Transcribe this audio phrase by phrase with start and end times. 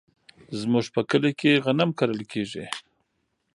[0.59, 2.65] زمونږ په کلي کې غنم کرل کیږي.